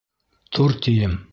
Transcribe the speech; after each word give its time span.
Тор, 0.57 0.73
тием! 0.87 1.15